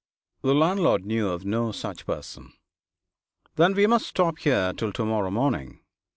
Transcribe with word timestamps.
The 0.41 0.55
landlord 0.55 1.05
knew 1.05 1.29
of 1.29 1.45
no 1.45 1.71
such 1.71 2.07
person. 2.07 2.53
'Then 3.55 3.75
we 3.75 3.85
must 3.85 4.07
stop 4.07 4.39
here 4.39 4.73
till 4.75 4.91
to 4.93 5.05
morrow 5.05 5.29
morning. 5.29 5.81